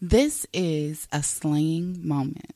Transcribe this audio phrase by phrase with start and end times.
[0.00, 2.54] This is a slaying moment.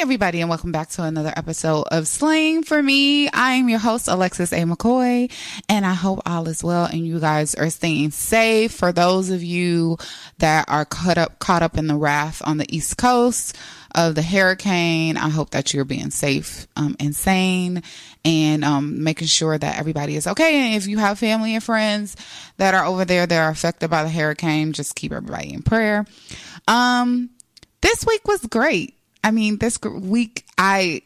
[0.00, 3.28] Everybody, and welcome back to another episode of Slaying for Me.
[3.28, 4.62] I am your host, Alexis A.
[4.62, 5.30] McCoy,
[5.68, 8.72] and I hope all is well and you guys are staying safe.
[8.72, 9.98] For those of you
[10.38, 13.58] that are caught up, caught up in the wrath on the East Coast
[13.94, 17.82] of the hurricane, I hope that you're being safe um, and sane
[18.24, 20.62] and um, making sure that everybody is okay.
[20.62, 22.16] And if you have family and friends
[22.56, 26.06] that are over there that are affected by the hurricane, just keep everybody in prayer.
[26.66, 27.28] Um,
[27.82, 28.94] this week was great.
[29.22, 31.02] I mean, this week I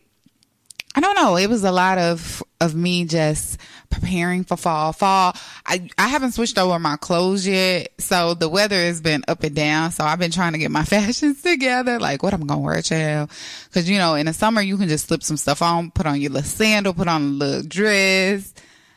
[0.97, 1.37] I don't know.
[1.37, 3.59] It was a lot of of me just
[3.91, 4.93] preparing for fall.
[4.93, 5.35] Fall.
[5.67, 9.57] I I haven't switched over my clothes yet, so the weather has been up and
[9.57, 9.91] down.
[9.91, 11.99] So I've been trying to get my fashions together.
[11.99, 13.31] Like what I'm gonna wear, child.
[13.65, 16.21] Because you know, in the summer you can just slip some stuff on, put on
[16.21, 18.55] your little sandal, put on a little dress.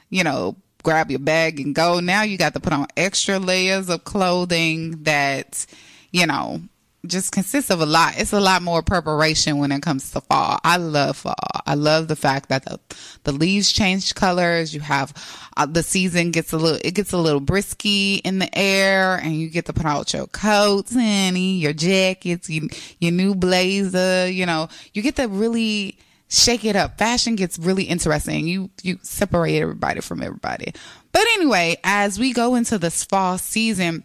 [0.10, 2.00] You know, grab your bag and go.
[2.00, 5.66] Now you got to put on extra layers of clothing that
[6.12, 6.62] you know
[7.06, 8.16] just consists of a lot.
[8.18, 10.60] It's a lot more preparation when it comes to fall.
[10.64, 11.36] I love fall.
[11.66, 12.80] I love the fact that the,
[13.24, 14.74] the leaves change colors.
[14.74, 15.14] You have
[15.56, 19.36] uh, the season gets a little, it gets a little brisky in the air and
[19.36, 22.68] you get to put out your coats, honey, your jackets, you,
[23.00, 25.98] your new blazer, you know, you get to really
[26.30, 26.98] shake it up.
[26.98, 28.48] Fashion gets really interesting.
[28.48, 30.74] You, you separate everybody from everybody.
[31.12, 34.04] But anyway, as we go into this fall season,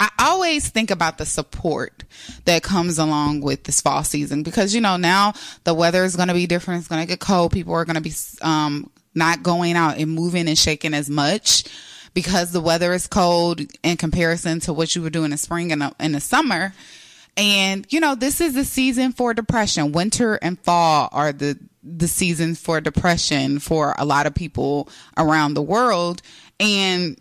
[0.00, 2.04] I always think about the support
[2.46, 5.34] that comes along with this fall season because you know now
[5.64, 6.80] the weather is going to be different.
[6.80, 7.52] It's going to get cold.
[7.52, 11.64] People are going to be um, not going out and moving and shaking as much
[12.14, 15.94] because the weather is cold in comparison to what you were doing in spring and
[16.00, 16.72] in the summer.
[17.36, 19.92] And you know this is the season for depression.
[19.92, 24.88] Winter and fall are the the seasons for depression for a lot of people
[25.18, 26.22] around the world.
[26.58, 27.18] And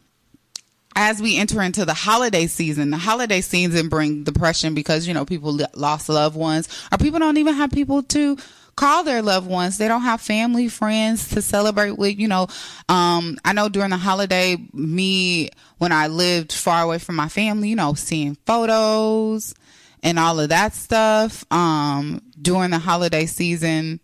[0.96, 5.26] as we enter into the holiday season, the holiday season bring depression because, you know,
[5.26, 8.38] people lost loved ones or people don't even have people to
[8.76, 9.78] call their loved ones.
[9.78, 12.48] They don't have family, friends to celebrate with, you know.
[12.88, 17.70] Um, I know during the holiday, me, when I lived far away from my family,
[17.70, 19.54] you know, seeing photos
[20.02, 24.00] and all of that stuff, um, during the holiday season,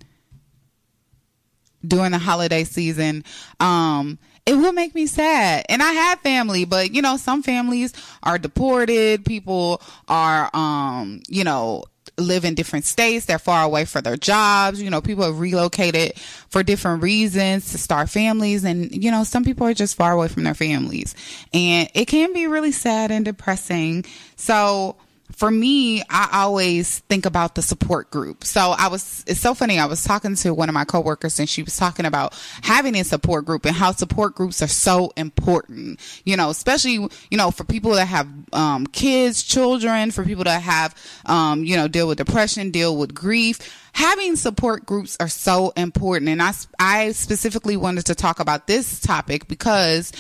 [1.88, 3.23] during the holiday season,
[3.62, 5.66] um, it will make me sad.
[5.69, 9.25] And I have family, but you know, some families are deported.
[9.25, 11.83] People are, um, you know,
[12.17, 13.25] live in different states.
[13.25, 14.81] They're far away for their jobs.
[14.81, 16.17] You know, people have relocated
[16.50, 18.63] for different reasons to start families.
[18.63, 21.16] And, you know, some people are just far away from their families
[21.53, 24.05] and it can be really sad and depressing.
[24.35, 24.95] So,
[25.31, 28.43] for me, I always think about the support group.
[28.43, 29.79] So I was, it's so funny.
[29.79, 33.03] I was talking to one of my coworkers and she was talking about having a
[33.03, 37.63] support group and how support groups are so important, you know, especially, you know, for
[37.63, 42.17] people that have, um, kids, children, for people that have, um, you know, deal with
[42.17, 46.27] depression, deal with grief having support groups are so important.
[46.27, 50.11] And I, I specifically wanted to talk about this topic because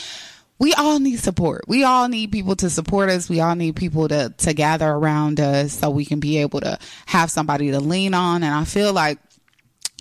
[0.57, 1.65] we all need support.
[1.67, 3.29] We all need people to support us.
[3.29, 6.79] We all need people to, to gather around us so we can be able to
[7.07, 8.43] have somebody to lean on.
[8.43, 9.19] And I feel like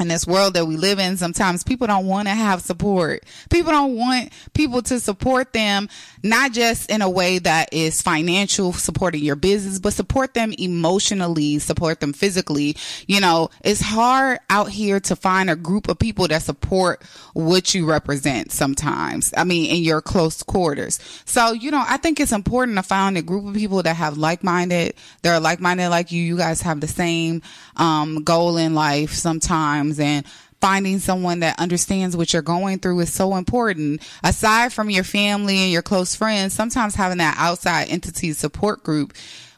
[0.01, 3.25] in this world that we live in, sometimes people don't want to have support.
[3.51, 5.89] People don't want people to support them,
[6.25, 11.59] not just in a way that is financial, supporting your business, but support them emotionally,
[11.59, 12.77] support them physically.
[13.07, 17.03] You know, it's hard out here to find a group of people that support
[17.35, 19.35] what you represent sometimes.
[19.37, 20.99] I mean, in your close quarters.
[21.27, 24.17] So, you know, I think it's important to find a group of people that have
[24.17, 26.23] like-minded, they're like-minded like you.
[26.23, 27.43] You guys have the same,
[27.77, 30.25] um, goal in life sometimes and
[30.65, 34.01] finding someone that understands what you're going through is so important.
[34.23, 39.13] Aside from your family and your close friends, sometimes having that outside entity support group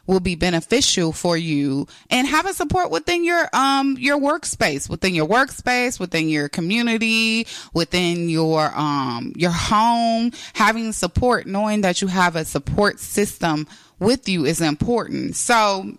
[0.05, 1.87] will be beneficial for you.
[2.09, 8.27] And having support within your um your workspace within your workspace within your community within
[8.27, 10.33] your um your home.
[10.55, 13.65] Having support knowing that you have a support system
[13.97, 15.37] with you is important.
[15.37, 15.89] So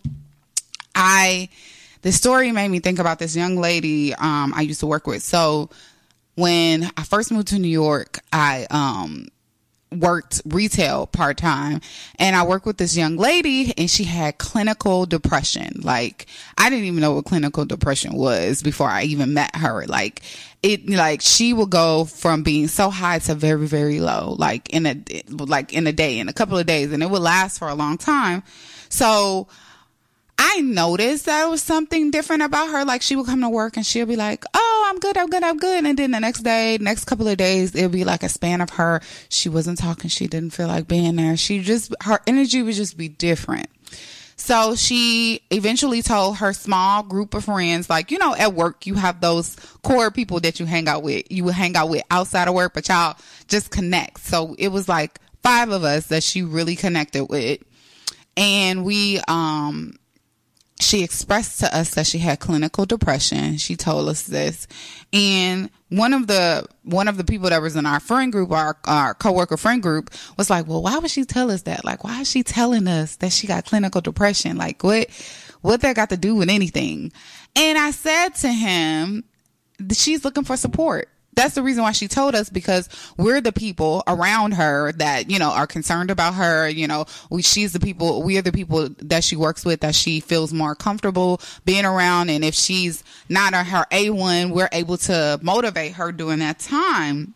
[0.95, 1.49] i
[2.03, 5.23] the story made me think about this young lady um, I used to work with.
[5.23, 5.71] So
[6.35, 9.27] when I first moved to New York, I um,
[9.91, 11.81] worked retail part time
[12.19, 15.81] and I worked with this young lady and she had clinical depression.
[15.83, 19.87] Like I didn't even know what clinical depression was before I even met her.
[19.87, 20.23] Like
[20.63, 24.87] it, like she would go from being so high to very, very low, like in
[24.87, 24.97] a,
[25.31, 27.75] like in a day, in a couple of days and it would last for a
[27.75, 28.43] long time.
[28.91, 29.49] So
[30.39, 32.85] I noticed that was something different about her.
[32.85, 35.43] Like she would come to work and she'll be like, "Oh, I'm good, I'm good,
[35.43, 38.29] I'm good," and then the next day, next couple of days, it'll be like a
[38.29, 39.01] span of her.
[39.29, 40.09] She wasn't talking.
[40.09, 41.37] She didn't feel like being there.
[41.37, 43.69] She just her energy would just be different.
[44.37, 48.95] So she eventually told her small group of friends, like, you know, at work, you
[48.95, 51.25] have those core people that you hang out with.
[51.29, 53.17] You would hang out with outside of work, but y'all
[53.49, 54.21] just connect.
[54.21, 57.61] So it was like five of us that she really connected with.
[58.37, 59.99] And we, um,
[60.81, 63.57] she expressed to us that she had clinical depression.
[63.57, 64.69] She told us this.
[65.13, 68.77] And one of the one of the people that was in our friend group, our
[68.85, 71.85] our coworker friend group, was like, "Well, why would she tell us that?
[71.85, 74.57] Like, why is she telling us that she got clinical depression?
[74.57, 75.09] Like, what
[75.63, 77.13] what that got to do with anything?"
[77.57, 79.25] And I said to him,
[79.93, 81.09] "She's looking for support."
[81.39, 85.39] That's the reason why she told us because we're the people around her that you
[85.39, 86.69] know are concerned about her.
[86.69, 89.95] You know we, she's the people we are the people that she works with that
[89.95, 92.31] she feels more comfortable being around.
[92.31, 97.35] And if she's not on her a1 we're able to motivate her during that time.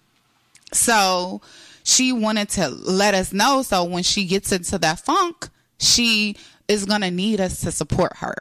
[0.73, 1.41] So
[1.85, 3.63] she wanted to let us know.
[3.63, 5.49] So when she gets into that funk
[5.83, 6.37] she
[6.73, 8.35] is going to need us to support her.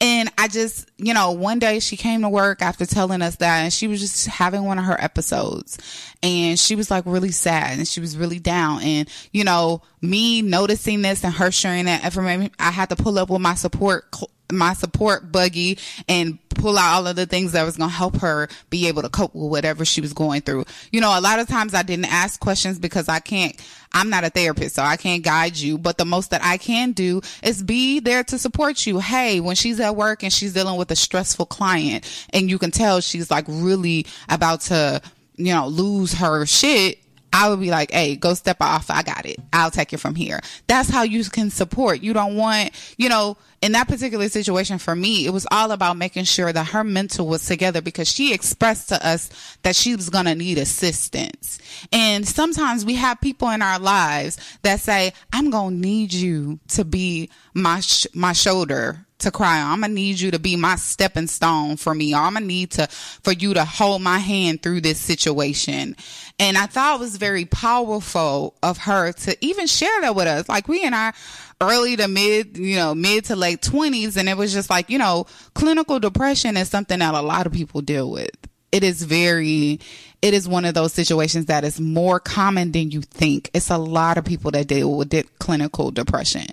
[0.00, 3.62] And I just, you know, one day she came to work after telling us that
[3.62, 5.78] and she was just having one of her episodes
[6.22, 8.82] and she was like really sad and she was really down.
[8.82, 13.18] And, you know, me noticing this and her sharing that information, I had to pull
[13.18, 14.10] up with my support
[14.52, 15.78] my support buggy
[16.08, 19.02] and pull out all of the things that was going to help her be able
[19.02, 20.64] to cope with whatever she was going through.
[20.90, 23.60] You know, a lot of times I didn't ask questions because I can't,
[23.92, 25.78] I'm not a therapist, so I can't guide you.
[25.78, 29.00] But the most that I can do is be there to support you.
[29.00, 32.70] Hey, when she's at work and she's dealing with a stressful client and you can
[32.70, 35.02] tell she's like really about to,
[35.36, 36.98] you know, lose her shit
[37.32, 38.90] I would be like, hey, go step off.
[38.90, 39.36] I got it.
[39.52, 40.40] I'll take it from here.
[40.66, 42.00] That's how you can support.
[42.02, 45.96] You don't want, you know, in that particular situation for me, it was all about
[45.96, 49.30] making sure that her mental was together because she expressed to us
[49.62, 51.58] that she was going to need assistance.
[51.92, 56.58] And sometimes we have people in our lives that say, I'm going to need you
[56.68, 59.72] to be my, sh- my shoulder to cry on.
[59.72, 62.14] I'm gonna need you to be my stepping stone for me.
[62.14, 65.96] I'm gonna need to for you to hold my hand through this situation.
[66.38, 70.48] And I thought it was very powerful of her to even share that with us.
[70.48, 71.14] Like we in our
[71.60, 74.98] early to mid, you know, mid to late twenties, and it was just like, you
[74.98, 78.30] know, clinical depression is something that a lot of people deal with
[78.72, 79.80] it is very
[80.26, 83.48] it is one of those situations that is more common than you think.
[83.54, 86.48] It's a lot of people that deal with clinical depression.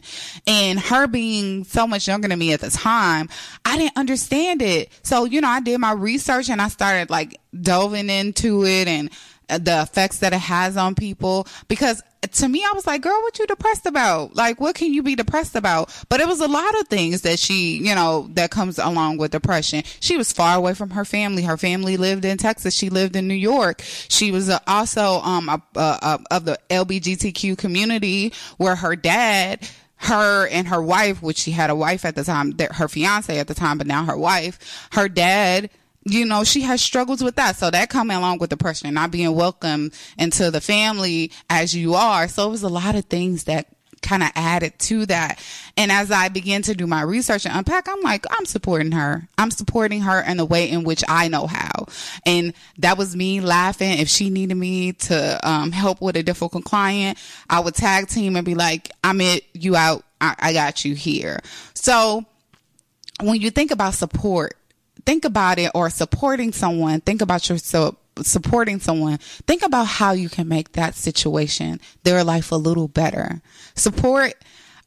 [0.46, 3.30] And her being so much younger than me at the time
[3.66, 4.92] i didn't understand it.
[5.02, 9.10] So you know i did my research and i started like delving into it and
[9.48, 12.02] the effects that it has on people because
[12.32, 14.36] to me, I was like, girl, what you depressed about?
[14.36, 15.94] Like, what can you be depressed about?
[16.10, 19.32] But it was a lot of things that she, you know, that comes along with
[19.32, 19.84] depression.
[20.00, 21.44] She was far away from her family.
[21.44, 22.74] Her family lived in Texas.
[22.74, 23.82] She lived in New York.
[23.84, 29.68] She was also, um, a, a, a, of the LBGTQ community where her dad,
[29.98, 33.48] her and her wife, which she had a wife at the time, her fiance at
[33.48, 35.70] the time, but now her wife, her dad,
[36.06, 37.56] you know, she has struggles with that.
[37.56, 42.28] So that coming along with depression, not being welcome into the family as you are.
[42.28, 43.68] So it was a lot of things that
[44.04, 45.42] kind of added to that.
[45.78, 49.28] And as I began to do my research and unpack, I'm like, I'm supporting her.
[49.38, 51.88] I'm supporting her in the way in which I know how.
[52.26, 53.98] And that was me laughing.
[53.98, 57.18] If she needed me to um, help with a difficult client,
[57.50, 60.94] I would tag team and be like, I'm it, you out, I, I got you
[60.94, 61.40] here.
[61.74, 62.26] So
[63.22, 64.56] when you think about support,
[65.06, 69.18] think about it or supporting someone, think about yourself supporting someone,
[69.48, 73.42] think about how you can make that situation, their life a little better.
[73.74, 74.36] Support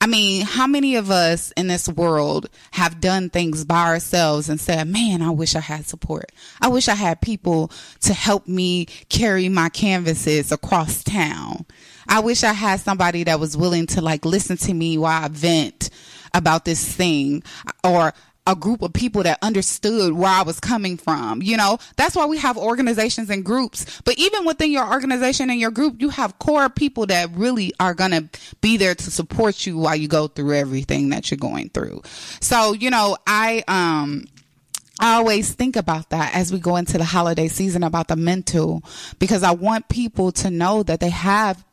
[0.00, 4.60] I mean, how many of us in this world have done things by ourselves and
[4.60, 6.30] said, man, I wish I had support.
[6.60, 7.70] I wish I had people
[8.00, 11.64] to help me carry my canvases across town.
[12.08, 15.28] I wish I had somebody that was willing to like listen to me while I
[15.28, 15.90] vent
[16.34, 17.42] about this thing
[17.82, 18.12] or
[18.46, 21.42] a group of people that understood where I was coming from.
[21.42, 24.00] You know, that's why we have organizations and groups.
[24.04, 27.94] But even within your organization and your group, you have core people that really are
[27.94, 28.28] going to
[28.60, 32.02] be there to support you while you go through everything that you're going through.
[32.40, 34.26] So, you know, I, um,
[34.98, 38.82] I always think about that as we go into the holiday season about the mental
[39.18, 41.64] because I want people to know that they have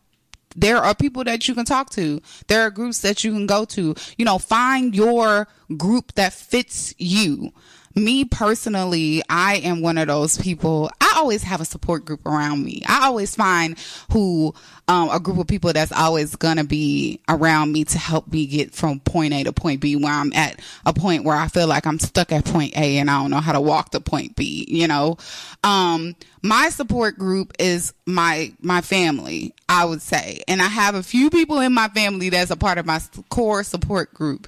[0.55, 2.21] there are people that you can talk to.
[2.47, 3.95] There are groups that you can go to.
[4.17, 7.51] You know, find your group that fits you
[7.95, 10.89] me personally, I am one of those people.
[10.99, 12.81] I always have a support group around me.
[12.87, 13.77] I always find
[14.11, 14.53] who
[14.87, 18.73] um, a group of people that's always gonna be around me to help me get
[18.73, 19.95] from point A to point B.
[19.95, 23.09] Where I'm at a point where I feel like I'm stuck at point A and
[23.09, 24.65] I don't know how to walk to point B.
[24.67, 25.17] You know,
[25.63, 29.53] um, my support group is my my family.
[29.69, 32.77] I would say, and I have a few people in my family that's a part
[32.77, 34.47] of my core support group,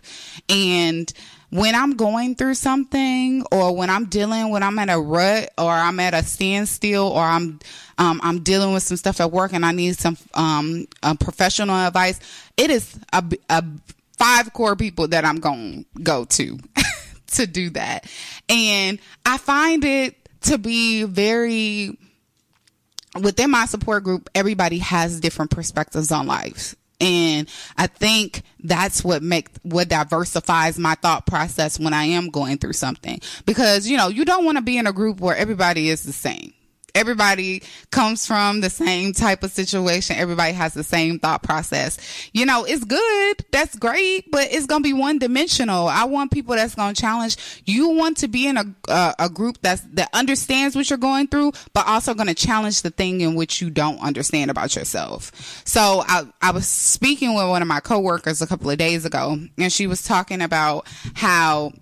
[0.50, 1.12] and
[1.56, 5.72] when I'm going through something or when I'm dealing, when I'm at a rut or
[5.72, 7.60] I'm at a standstill or I'm,
[7.98, 10.88] um, I'm dealing with some stuff at work and I need some, um,
[11.20, 12.20] professional advice,
[12.58, 13.64] it is a, a
[14.18, 16.60] five core people that I'm going to go to
[17.28, 18.12] to do that.
[18.50, 21.98] And I find it to be very,
[23.22, 26.76] within my support group, everybody has different perspectives on life.
[27.02, 32.58] And I think that's what make what diversifies my thought process when I am going
[32.58, 33.20] through something.
[33.46, 36.14] Because, you know, you don't want to be in a group where everybody is the
[36.14, 36.54] same
[36.96, 37.62] everybody
[37.92, 40.16] comes from the same type of situation.
[40.16, 41.98] Everybody has the same thought process.
[42.34, 43.46] You know, it's good.
[43.52, 45.88] That's great, but it's going to be one dimensional.
[45.88, 47.38] I want people that's going to challenge.
[47.66, 51.52] You want to be in a, a group that's, that understands what you're going through,
[51.74, 55.32] but also going to challenge the thing in which you don't understand about yourself.
[55.66, 59.38] So I, I was speaking with one of my coworkers a couple of days ago
[59.58, 61.74] and she was talking about how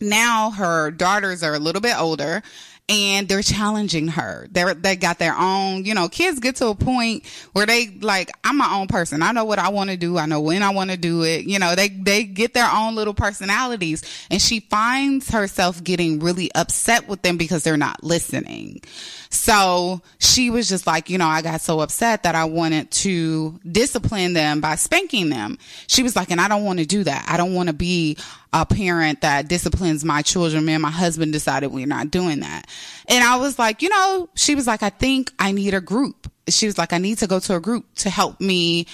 [0.00, 2.42] now her daughters are a little bit older
[2.88, 4.48] and they're challenging her.
[4.50, 8.30] They're, they got their own, you know, kids get to a point where they like,
[8.44, 9.22] I'm my own person.
[9.22, 10.18] I know what I want to do.
[10.18, 11.46] I know when I want to do it.
[11.46, 16.50] You know, they, they get their own little personalities and she finds herself getting really
[16.54, 18.82] upset with them because they're not listening.
[19.30, 23.58] So she was just like, you know, I got so upset that I wanted to
[23.70, 25.56] discipline them by spanking them.
[25.86, 27.24] She was like, and I don't want to do that.
[27.28, 28.18] I don't want to be
[28.52, 30.64] a parent that disciplines my children.
[30.64, 32.66] Me and my husband decided we're not doing that.
[33.08, 36.30] And I was like, you know, she was like, I think I need a group.
[36.48, 38.86] She was like, I need to go to a group to help me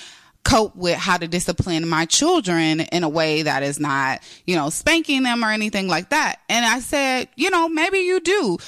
[0.44, 4.70] cope with how to discipline my children in a way that is not, you know,
[4.70, 6.40] spanking them or anything like that.
[6.48, 8.58] And I said, you know, maybe you do.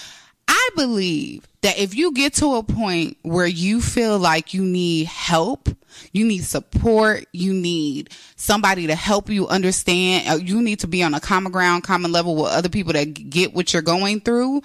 [0.49, 5.07] I believe that if you get to a point where you feel like you need
[5.07, 5.69] help,
[6.13, 11.03] you need support, you need somebody to help you understand, uh, you need to be
[11.03, 14.63] on a common ground, common level with other people that get what you're going through,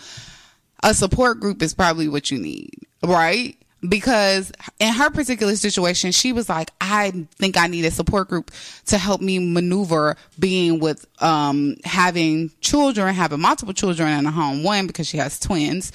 [0.84, 2.72] a support group is probably what you need,
[3.04, 3.58] right?
[3.90, 8.52] because in her particular situation, she was like, I think I need a support group
[8.88, 14.64] to help me maneuver being with, um, having children, having multiple children in a home.
[14.64, 15.92] One, because she has twins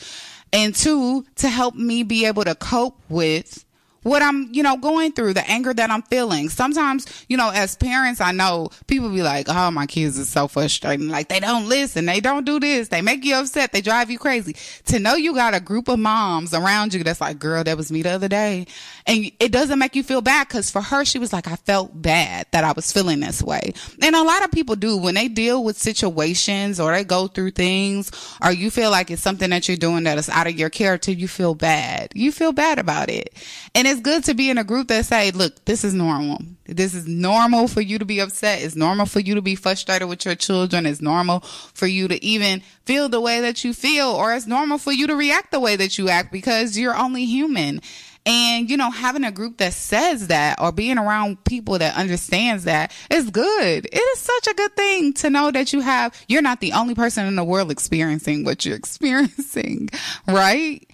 [0.52, 3.64] and two, to help me be able to cope with
[4.02, 6.48] what I'm, you know, going through, the anger that I'm feeling.
[6.48, 10.48] Sometimes, you know, as parents, I know people be like, oh, my kids are so
[10.48, 11.08] frustrating.
[11.08, 12.06] Like they don't listen.
[12.06, 12.88] They don't do this.
[12.88, 13.72] They make you upset.
[13.72, 14.56] They drive you crazy.
[14.86, 17.92] To know you got a group of moms around you that's like, girl, that was
[17.92, 18.66] me the other day.
[19.06, 22.00] And it doesn't make you feel bad because for her, she was like, I felt
[22.00, 23.72] bad that I was feeling this way.
[24.02, 27.50] And a lot of people do when they deal with situations or they go through
[27.52, 28.10] things
[28.42, 31.10] or you feel like it's something that you're doing that is out of your character,
[31.10, 32.12] you feel bad.
[32.14, 33.34] You feel bad about it.
[33.74, 36.38] And it's good to be in a group that say, look, this is normal.
[36.64, 38.62] This is normal for you to be upset.
[38.62, 40.86] It's normal for you to be frustrated with your children.
[40.86, 44.78] It's normal for you to even feel the way that you feel, or it's normal
[44.78, 47.80] for you to react the way that you act because you're only human.
[48.26, 52.64] And, you know, having a group that says that or being around people that understands
[52.64, 53.86] that is good.
[53.86, 56.94] It is such a good thing to know that you have, you're not the only
[56.94, 59.88] person in the world experiencing what you're experiencing,
[60.28, 60.86] right?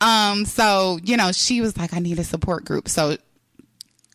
[0.00, 2.88] Um, so, you know, she was like, I need a support group.
[2.88, 3.16] So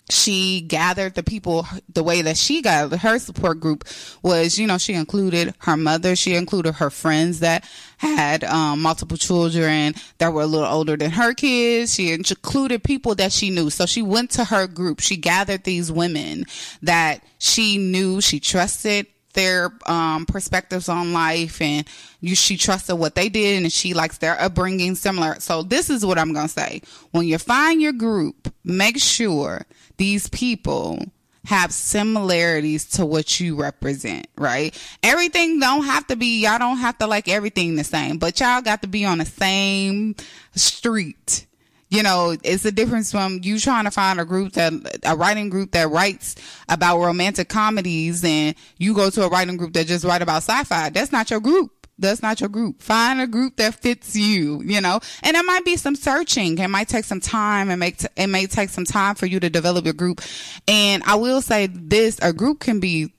[0.10, 3.88] she gathered the people the way that she gathered her support group
[4.24, 7.68] was, you know, she included her mother, she included her friends that
[7.98, 11.94] had um, multiple children that were a little older than her kids.
[11.94, 13.70] She included people that she knew.
[13.70, 15.00] So she went to her group.
[15.00, 16.46] She gathered these women
[16.82, 21.88] that she knew, she trusted their um, perspectives on life and
[22.20, 25.40] you, she trusted what they did and she likes their upbringing similar.
[25.40, 26.82] So this is what I'm to say.
[27.12, 29.66] When you find your group, make sure
[29.98, 31.00] these people
[31.46, 34.78] have similarities to what you represent, right?
[35.02, 38.62] Everything don't have to be, y'all don't have to like everything the same, but y'all
[38.62, 40.16] got to be on the same
[40.56, 41.46] street.
[41.90, 45.50] You know, it's a difference from you trying to find a group that, a writing
[45.50, 46.36] group that writes
[46.70, 50.90] about romantic comedies and you go to a writing group that just write about sci-fi.
[50.90, 52.82] That's not your group that's not your group.
[52.82, 56.58] Find a group that fits you, you know, and it might be some searching.
[56.58, 59.40] It might take some time and make, t- it may take some time for you
[59.40, 60.22] to develop your group.
[60.68, 63.14] And I will say this, a group can be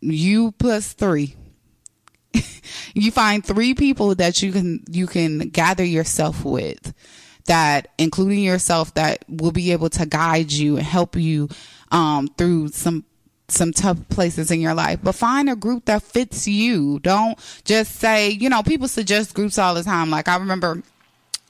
[0.00, 1.34] you plus three.
[2.94, 6.92] you find three people that you can you can gather yourself with
[7.46, 11.48] that including yourself that will be able to guide you and help you
[11.90, 13.04] um, through some
[13.48, 16.98] some tough places in your life, but find a group that fits you.
[17.00, 20.10] Don't just say, you know, people suggest groups all the time.
[20.10, 20.82] Like I remember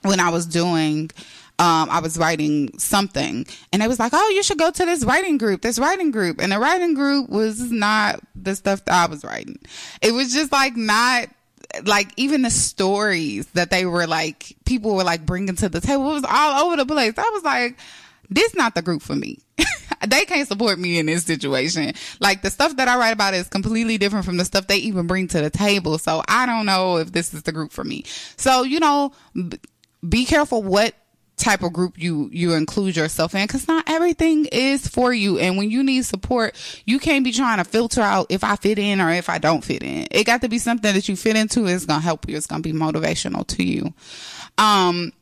[0.03, 1.11] when I was doing
[1.59, 5.05] um, I was writing something and it was like, oh, you should go to this
[5.05, 6.41] writing group, this writing group.
[6.41, 9.59] And the writing group was not the stuff that I was writing.
[10.03, 11.29] It was just like not
[11.85, 16.05] like even the stories that they were like people were like bringing to the table
[16.05, 17.15] was all over the place.
[17.17, 17.79] I was like,
[18.31, 19.39] this not the group for me.
[20.09, 21.95] they can't support me in this situation.
[22.21, 25.07] Like the stuff that I write about is completely different from the stuff they even
[25.07, 25.99] bring to the table.
[25.99, 28.05] So I don't know if this is the group for me.
[28.37, 29.13] So, you know,
[30.07, 30.95] be careful what
[31.37, 35.39] type of group you you include yourself in because not everything is for you.
[35.39, 38.79] And when you need support you can't be trying to filter out if i fit
[38.79, 40.07] in or if i don't fit in.
[40.11, 42.37] It got to be something that you fit into it's gonna help you.
[42.37, 43.93] It's gonna be motivational to you.
[44.57, 45.13] Um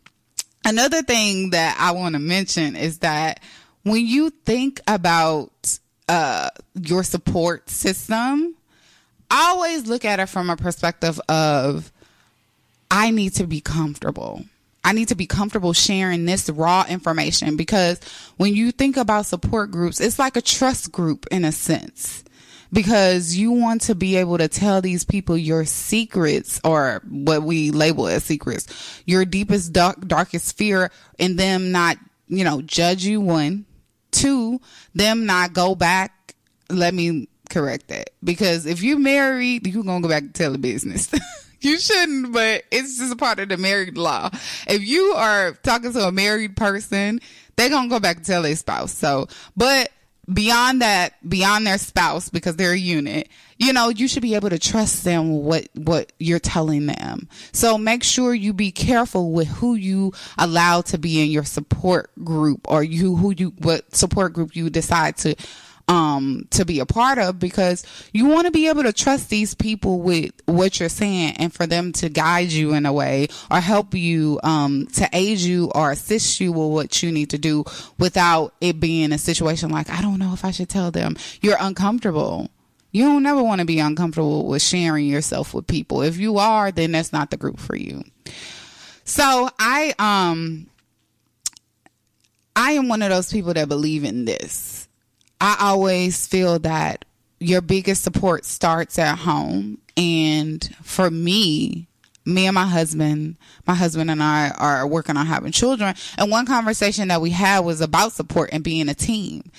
[0.65, 3.41] another thing that i want to mention is that
[3.83, 5.79] when you think about
[6.09, 8.55] uh your support system
[9.31, 11.93] always look at it from a perspective of
[12.91, 14.43] i need to be comfortable
[14.85, 17.99] I need to be comfortable sharing this raw information because
[18.37, 22.23] when you think about support groups, it's like a trust group in a sense
[22.71, 27.71] because you want to be able to tell these people your secrets or what we
[27.71, 31.97] label as secrets, your deepest dark, darkest fear and them not,
[32.29, 33.65] you know, judge you one,
[34.11, 34.61] two,
[34.95, 36.35] them not go back.
[36.69, 40.53] Let me correct that because if you're married, you're going to go back and tell
[40.53, 41.11] the business.
[41.65, 44.31] you shouldn't, but it's just a part of the married law.
[44.67, 47.21] If you are talking to a married person,
[47.57, 48.93] they're going to go back and tell their spouse.
[48.93, 49.91] So, but
[50.33, 53.29] beyond that, beyond their spouse, because they're a unit,
[53.59, 57.29] you know, you should be able to trust them what, what you're telling them.
[57.53, 62.11] So make sure you be careful with who you allow to be in your support
[62.25, 65.37] group or you, who you, what support group you decide to
[65.89, 69.55] um, to be a part of because you want to be able to trust these
[69.55, 73.61] people with what you're saying and for them to guide you in a way or
[73.61, 77.65] help you, um, to aid you or assist you with what you need to do
[77.99, 81.59] without it being a situation like, I don't know if I should tell them you're
[81.61, 82.51] uncomfortable.
[82.93, 86.03] You don't never want to be uncomfortable with sharing yourself with people.
[86.03, 88.05] If you are, then that's not the group for you.
[89.05, 90.69] So I, um,
[92.55, 94.84] I am one of those people that believe in this.
[95.45, 97.05] I always feel that
[97.39, 99.77] your biggest support starts at home.
[99.95, 101.87] And for me,
[102.25, 105.97] me and my husband, my husband and I are working on having children.
[106.17, 109.53] And one conversation that we had was about support and being a team.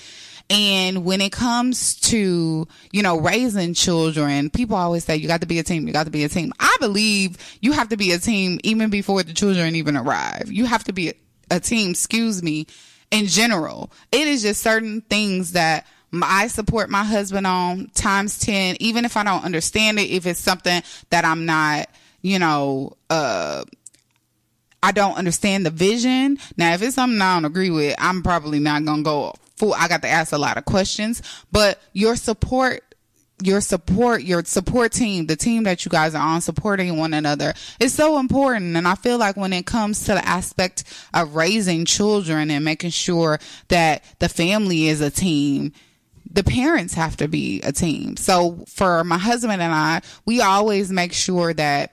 [0.49, 5.47] And when it comes to, you know, raising children, people always say you got to
[5.47, 5.85] be a team.
[5.85, 6.51] You got to be a team.
[6.59, 10.51] I believe you have to be a team even before the children even arrive.
[10.51, 11.13] You have to be a,
[11.51, 12.65] a team, excuse me,
[13.15, 13.91] in general.
[14.11, 19.15] It is just certain things that I support my husband on times 10, even if
[19.15, 21.89] I don't understand it, if it's something that I'm not,
[22.21, 23.63] you know, uh,
[24.83, 26.37] I don't understand the vision.
[26.57, 29.73] Now, if it's something I don't agree with, I'm probably not going to go full.
[29.73, 32.83] I got to ask a lot of questions, but your support
[33.43, 37.53] your support, your support team, the team that you guys are on supporting one another
[37.79, 38.77] is so important.
[38.77, 42.91] And I feel like when it comes to the aspect of raising children and making
[42.91, 45.73] sure that the family is a team,
[46.31, 48.15] the parents have to be a team.
[48.17, 51.91] So for my husband and I, we always make sure that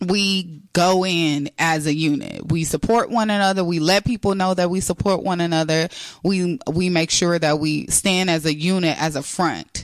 [0.00, 2.50] we go in as a unit.
[2.50, 3.64] We support one another.
[3.64, 5.88] We let people know that we support one another.
[6.22, 9.77] We, we make sure that we stand as a unit, as a front.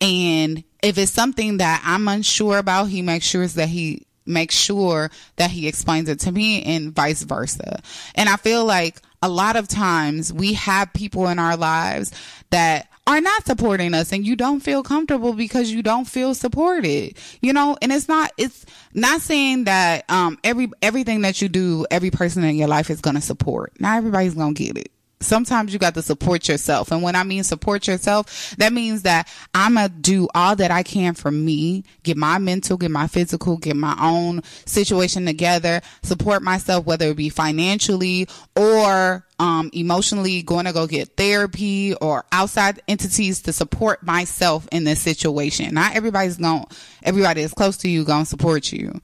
[0.00, 5.10] And if it's something that I'm unsure about, he makes sure that he makes sure
[5.36, 7.80] that he explains it to me and vice versa.
[8.14, 12.12] And I feel like a lot of times we have people in our lives
[12.50, 17.18] that are not supporting us and you don't feel comfortable because you don't feel supported
[17.40, 17.76] you know?
[17.82, 22.44] And it's not it's not saying that um every everything that you do every person
[22.44, 23.72] in your life is going to support.
[23.80, 26.90] Not everybody's going to get it sometimes you got to support yourself.
[26.90, 30.70] And when I mean support yourself, that means that I'm going to do all that
[30.70, 35.80] I can for me, get my mental, get my physical, get my own situation together,
[36.02, 42.24] support myself, whether it be financially or um, emotionally going to go get therapy or
[42.32, 45.74] outside entities to support myself in this situation.
[45.74, 46.64] Not everybody's going,
[47.02, 49.00] everybody is close to you going to support you.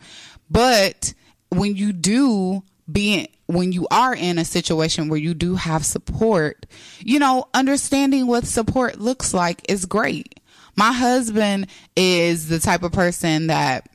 [0.50, 1.14] But
[1.50, 6.67] when you do being when you are in a situation where you do have support,
[6.99, 10.41] you know, understanding what support looks like is great.
[10.75, 13.89] My husband is the type of person that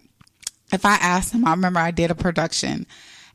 [0.71, 2.87] if I asked him, I remember I did a production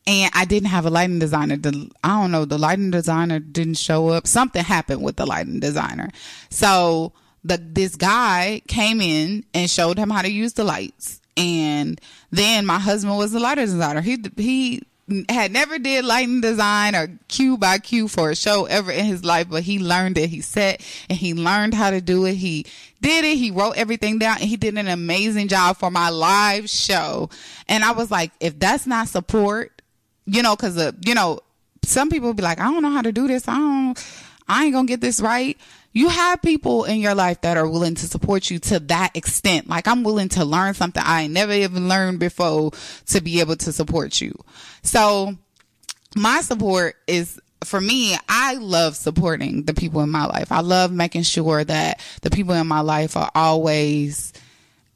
[0.06, 1.56] and I didn't have a lighting designer.
[1.56, 4.26] The, I don't know, the lighting designer didn't show up.
[4.26, 6.10] Something happened with the lighting designer.
[6.48, 7.12] So
[7.44, 11.20] the this guy came in and showed him how to use the lights.
[11.36, 12.00] And
[12.30, 14.00] then my husband was the lighting designer.
[14.00, 14.82] He he
[15.28, 19.24] had never did lighting design or cue by cue for a show ever in his
[19.24, 20.30] life, but he learned it.
[20.30, 22.34] He set and he learned how to do it.
[22.34, 22.66] He
[23.00, 23.36] did it.
[23.36, 27.30] He wrote everything down and he did an amazing job for my live show.
[27.68, 29.80] And I was like, if that's not support,
[30.26, 31.40] you know, cause, uh, you know,
[31.82, 33.46] some people be like, I don't know how to do this.
[33.46, 35.56] I don't, I ain't gonna get this right
[35.96, 39.66] you have people in your life that are willing to support you to that extent.
[39.66, 42.72] Like I'm willing to learn something I never even learned before
[43.06, 44.34] to be able to support you.
[44.82, 45.38] So
[46.14, 50.52] my support is for me, I love supporting the people in my life.
[50.52, 54.34] I love making sure that the people in my life are always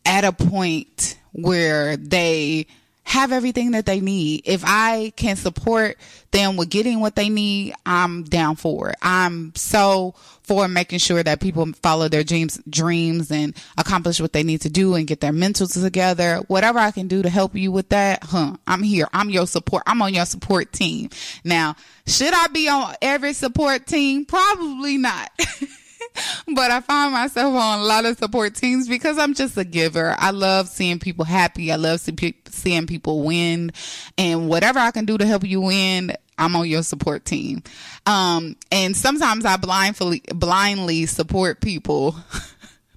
[0.04, 2.66] at a point where they
[3.10, 4.40] have everything that they need.
[4.44, 5.96] If I can support
[6.30, 8.96] them with getting what they need, I'm down for it.
[9.02, 14.44] I'm so for making sure that people follow their dreams, dreams and accomplish what they
[14.44, 16.36] need to do and get their mentals together.
[16.46, 18.56] Whatever I can do to help you with that, huh?
[18.68, 19.08] I'm here.
[19.12, 19.82] I'm your support.
[19.86, 21.10] I'm on your support team.
[21.42, 21.74] Now,
[22.06, 24.24] should I be on every support team?
[24.24, 25.30] Probably not.
[26.54, 30.14] but I find myself on a lot of support teams because I'm just a giver.
[30.18, 31.72] I love seeing people happy.
[31.72, 33.72] I love seeing people win.
[34.18, 37.62] And whatever I can do to help you win, I'm on your support team.
[38.06, 42.16] Um, and sometimes I blindly, blindly support people.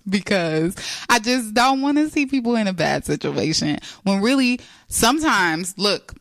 [0.10, 0.76] because
[1.10, 3.80] I just don't want to see people in a bad situation.
[4.04, 6.14] When really, sometimes, look,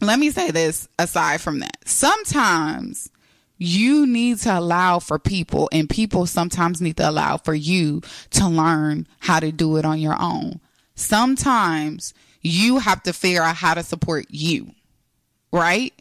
[0.00, 1.76] let me say this aside from that.
[1.84, 3.10] Sometimes
[3.62, 8.48] you need to allow for people and people sometimes need to allow for you to
[8.48, 10.58] learn how to do it on your own.
[10.94, 14.70] Sometimes you have to figure out how to support you,
[15.52, 15.92] right?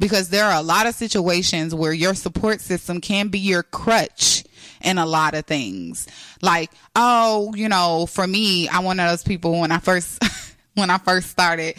[0.00, 4.42] Because there are a lot of situations where your support system can be your crutch
[4.82, 6.08] in a lot of things.
[6.42, 10.20] Like, oh, you know, for me, I'm one of those people when I first,
[10.74, 11.76] when I first started,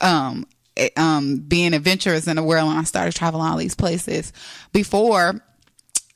[0.00, 0.44] um,
[0.96, 4.32] um, being adventurous in the world and I started traveling all these places.
[4.72, 5.42] Before,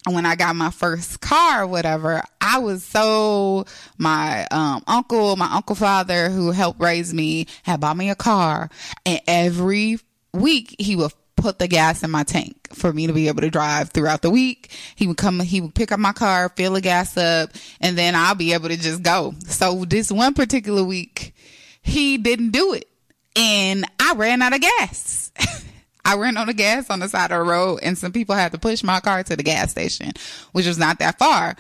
[0.08, 3.66] when I got my first car or whatever, I was so
[3.98, 8.70] my um, uncle, my uncle father who helped raise me had bought me a car
[9.04, 9.98] and every
[10.32, 13.50] week he would put the gas in my tank for me to be able to
[13.50, 14.70] drive throughout the week.
[14.94, 18.14] He would come, he would pick up my car, fill the gas up, and then
[18.14, 19.34] I'll be able to just go.
[19.46, 21.34] So this one particular week,
[21.82, 22.88] he didn't do it
[23.37, 25.31] and I ran out of gas.
[26.05, 28.53] I ran out of gas on the side of the road and some people had
[28.53, 30.12] to push my car to the gas station,
[30.53, 31.57] which was not that far.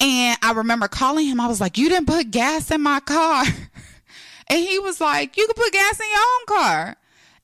[0.00, 1.40] And I remember calling him.
[1.40, 3.44] I was like, you didn't put gas in my car.
[4.50, 6.96] And he was like, you can put gas in your own car.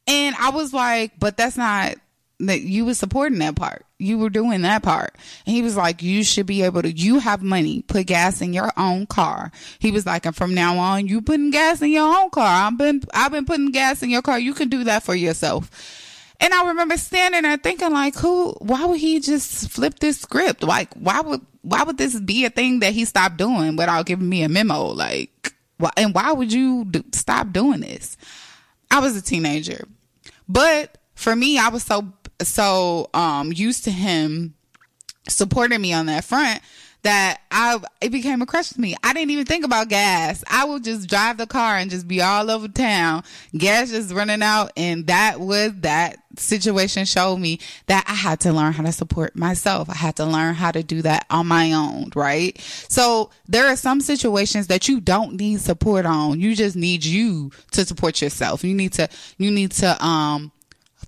[0.09, 1.95] And I was like, but that's not
[2.39, 3.87] that you were supporting that part.
[3.99, 5.17] You were doing that part.
[5.47, 8.53] And he was like, you should be able to, you have money, put gas in
[8.53, 9.51] your own car.
[9.79, 12.67] He was like, and from now on, you putting gas in your own car.
[12.67, 14.39] I've been, I've been putting gas in your car.
[14.39, 15.71] You can do that for yourself.
[16.39, 20.63] And I remember standing there thinking like, who, why would he just flip this script?
[20.63, 24.29] Like, why would, why would this be a thing that he stopped doing without giving
[24.29, 24.89] me a memo?
[24.89, 28.19] Like, why, and why would you do, stop doing this?
[28.91, 29.89] I was a teenager,
[30.47, 32.03] but for me, I was so
[32.43, 34.55] so um used to him
[35.29, 36.61] supporting me on that front
[37.07, 38.97] that I it became a crush to me.
[39.05, 40.43] I didn't even think about gas.
[40.51, 43.23] I would just drive the car and just be all over town,
[43.57, 48.53] gas just running out, and that was that situation showed me that I had to
[48.53, 49.89] learn how to support myself.
[49.89, 52.61] I had to learn how to do that on my own, right?
[52.89, 56.41] So there are some situations that you don't need support on.
[56.41, 58.65] You just need you to support yourself.
[58.65, 60.51] You need to you need to um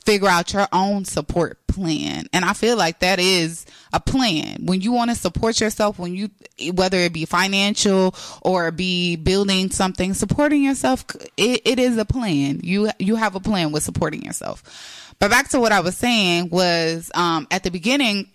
[0.09, 2.25] figure out your own support plan.
[2.33, 4.65] And I feel like that is a plan.
[4.65, 6.31] When you want to support yourself, when you,
[6.73, 11.05] whether it be financial or be building something, supporting yourself,
[11.37, 12.61] it, it is a plan.
[12.63, 15.15] You, you have a plan with supporting yourself.
[15.19, 18.31] But back to what I was saying was, um, at the beginning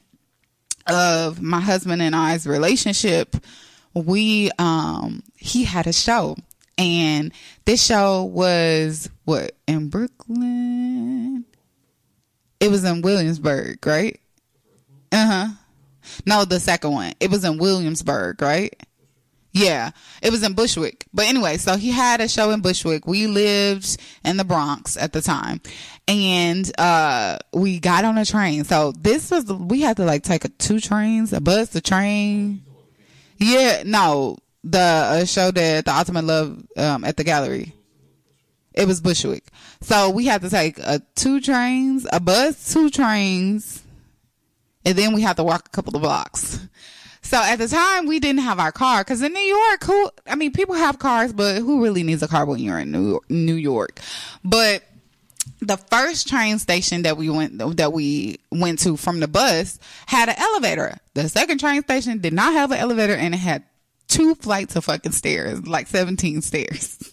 [0.85, 3.35] of my husband and I's relationship,
[3.95, 6.35] we, um, he had a show
[6.77, 7.31] and
[7.65, 10.82] this show was what in Brooklyn
[12.63, 14.19] it was in Williamsburg, right?
[15.11, 15.47] Uh huh.
[16.25, 17.13] No, the second one.
[17.19, 18.73] It was in Williamsburg, right?
[19.51, 21.05] Yeah, it was in Bushwick.
[21.13, 23.05] But anyway, so he had a show in Bushwick.
[23.05, 25.61] We lived in the Bronx at the time.
[26.07, 28.63] And uh we got on a train.
[28.63, 32.63] So this was we had to like take a two trains, a bus, a train.
[33.37, 37.73] Yeah, no, the uh, show that the Ultimate Love um, at the gallery.
[38.73, 39.47] It was Bushwick.
[39.81, 43.83] So we had to take uh, two trains, a bus, two trains,
[44.85, 46.59] and then we had to walk a couple of blocks.
[47.21, 50.35] So at the time, we didn't have our car because in New York, who I
[50.35, 53.29] mean, people have cars, but who really needs a car when you're in New York?
[53.29, 54.01] New York?
[54.43, 54.83] But
[55.59, 60.29] the first train station that we went that we went to from the bus had
[60.29, 60.97] an elevator.
[61.13, 63.63] The second train station did not have an elevator, and it had
[64.07, 67.12] two flights of fucking stairs, like seventeen stairs.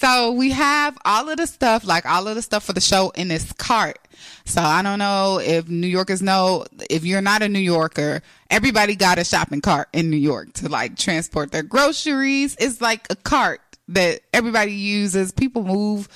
[0.00, 3.10] So we have all of the stuff, like all of the stuff for the show
[3.16, 3.98] in this cart.
[4.44, 8.94] So I don't know if New Yorkers know, if you're not a New Yorker, everybody
[8.94, 12.56] got a shopping cart in New York to like transport their groceries.
[12.60, 15.32] It's like a cart that everybody uses.
[15.32, 16.08] People move,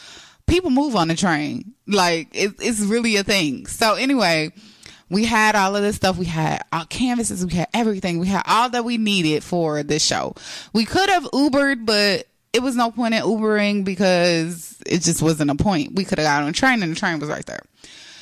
[0.46, 1.74] people move on the train.
[1.88, 3.66] Like it, it's really a thing.
[3.66, 4.52] So anyway,
[5.10, 6.16] we had all of this stuff.
[6.16, 7.44] We had our canvases.
[7.44, 8.20] We had everything.
[8.20, 10.36] We had all that we needed for this show.
[10.72, 15.50] We could have Ubered, but it was no point in Ubering because it just wasn't
[15.50, 15.94] a point.
[15.94, 17.62] We could have got on a train and the train was right there.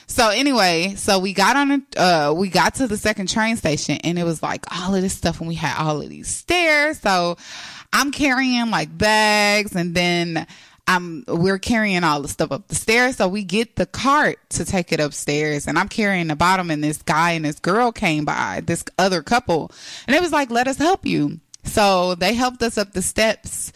[0.07, 3.99] So anyway, so we got on a, uh, we got to the second train station
[4.03, 6.99] and it was like all of this stuff and we had all of these stairs.
[7.01, 7.37] So
[7.93, 10.47] I'm carrying like bags and then
[10.89, 13.17] I'm, we're carrying all the stuff up the stairs.
[13.17, 16.83] So we get the cart to take it upstairs and I'm carrying the bottom and
[16.83, 19.71] this guy and this girl came by, this other couple.
[20.07, 21.39] And it was like, let us help you.
[21.65, 23.70] So they helped us up the steps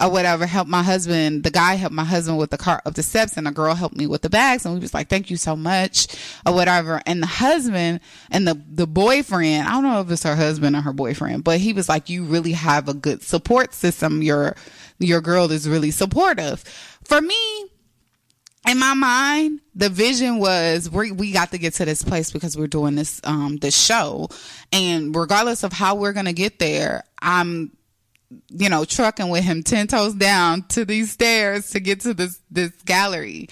[0.00, 3.02] or whatever helped my husband the guy helped my husband with the car up the
[3.02, 5.36] steps and the girl helped me with the bags and we was like thank you
[5.36, 6.08] so much
[6.44, 7.00] or whatever.
[7.06, 10.80] And the husband and the the boyfriend i don't know if it's her husband or
[10.80, 14.22] her boyfriend but he was like you really have a good support system.
[14.22, 14.56] Your
[14.98, 16.62] your girl is really supportive.
[17.04, 17.66] For me
[18.68, 22.56] in my mind, the vision was we we got to get to this place because
[22.56, 24.28] we're doing this um this show,
[24.72, 27.75] and regardless of how we're gonna get there, I'm
[28.48, 32.40] you know, trucking with him 10 toes down to these stairs to get to this,
[32.50, 33.48] this gallery.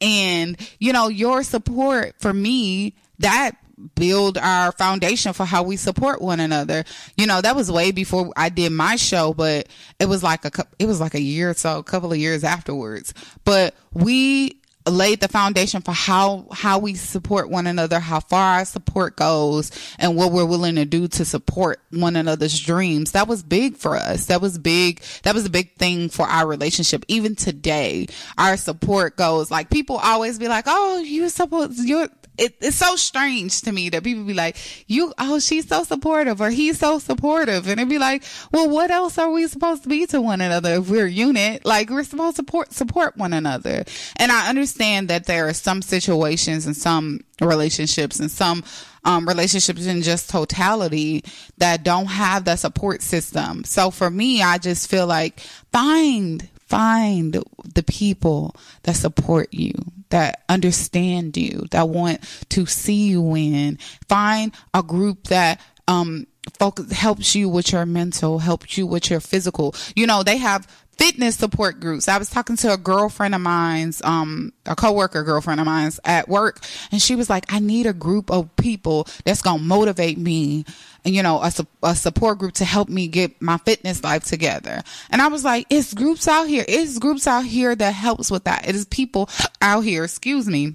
[0.00, 3.56] And, you know, your support for me, that
[3.94, 6.84] build our foundation for how we support one another.
[7.16, 10.66] You know, that was way before I did my show, but it was like a,
[10.78, 13.14] it was like a year or so, a couple of years afterwards.
[13.44, 14.57] But we
[14.90, 19.70] laid the foundation for how how we support one another, how far our support goes,
[19.98, 23.12] and what we're willing to do to support one another's dreams.
[23.12, 24.26] That was big for us.
[24.26, 25.02] That was big.
[25.22, 27.04] That was a big thing for our relationship.
[27.08, 32.56] Even today, our support goes like people always be like, "Oh, you support you're it,
[32.60, 36.50] it's so strange to me that people be like, you, oh, she's so supportive or
[36.50, 37.66] he's so supportive.
[37.66, 38.22] And it'd be like,
[38.52, 41.64] well, what else are we supposed to be to one another if we're a unit?
[41.64, 43.84] Like we're supposed to support, support one another.
[44.16, 48.62] And I understand that there are some situations and some relationships and some
[49.04, 51.24] um, relationships in just totality
[51.58, 53.64] that don't have the support system.
[53.64, 55.40] So for me, I just feel like
[55.72, 57.42] find, find
[57.74, 59.74] the people that support you
[60.10, 63.78] that understand you, that want to see you win.
[64.08, 66.26] Find a group that um
[66.58, 69.74] focus helps you with your mental, helps you with your physical.
[69.94, 70.66] You know, they have
[70.98, 72.08] fitness support groups.
[72.08, 76.28] I was talking to a girlfriend of mine's, um, a coworker girlfriend of mine's at
[76.28, 80.18] work, and she was like, I need a group of people that's going to motivate
[80.18, 80.64] me,
[81.04, 84.82] and, you know, a, a support group to help me get my fitness life together.
[85.10, 86.64] And I was like, it's groups out here.
[86.66, 88.68] It's groups out here that helps with that.
[88.68, 89.30] It is people
[89.62, 90.74] out here, excuse me,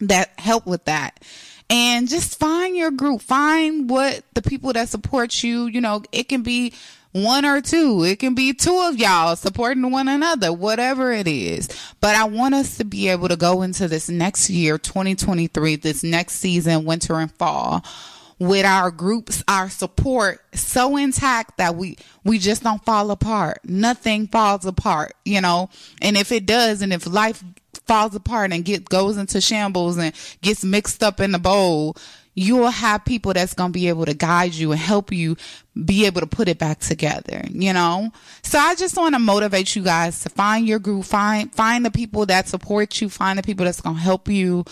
[0.00, 1.18] that help with that
[1.70, 6.28] and just find your group find what the people that support you you know it
[6.28, 6.72] can be
[7.12, 8.04] one or two.
[8.04, 11.68] It can be two of y'all supporting one another, whatever it is.
[12.00, 16.02] But I want us to be able to go into this next year, 2023, this
[16.02, 17.84] next season, winter and fall
[18.38, 23.58] with our groups, our support so intact that we, we just don't fall apart.
[23.64, 25.70] Nothing falls apart, you know?
[26.00, 27.42] And if it does, and if life
[27.86, 31.96] falls apart and get, goes into shambles and gets mixed up in the bowl,
[32.38, 35.36] you will have people that's going to be able to guide you and help you
[35.84, 38.12] be able to put it back together, you know?
[38.42, 41.90] So I just want to motivate you guys to find your group, find, find the
[41.90, 44.64] people that support you, find the people that's going to help you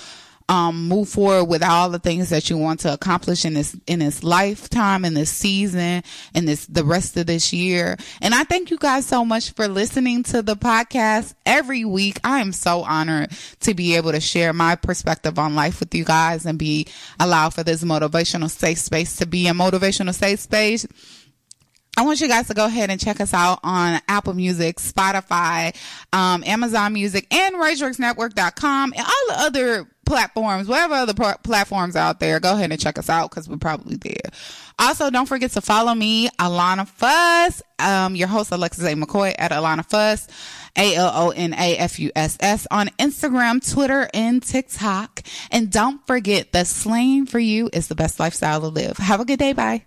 [0.48, 3.98] um, move forward with all the things that you want to accomplish in this in
[3.98, 6.02] this lifetime, in this season,
[6.34, 7.96] in this the rest of this year.
[8.20, 12.20] And I thank you guys so much for listening to the podcast every week.
[12.22, 16.04] I am so honored to be able to share my perspective on life with you
[16.04, 16.86] guys and be
[17.18, 20.86] allowed for this motivational safe space to be a motivational safe space
[21.96, 25.74] I want you guys to go ahead and check us out on Apple Music, Spotify,
[26.12, 32.38] um, Amazon Music, and RageWorksNetwork.com and all the other platforms, whatever other platforms out there.
[32.38, 34.30] Go ahead and check us out because we're probably there.
[34.78, 38.94] Also, don't forget to follow me, Alana Fuss, um, your host, Alexis A.
[38.94, 40.28] McCoy at Alana Fuss,
[40.76, 45.22] A L O N A F U S S on Instagram, Twitter, and TikTok.
[45.50, 48.98] And don't forget that slaying for you is the best lifestyle to live.
[48.98, 49.54] Have a good day.
[49.54, 49.84] Bye.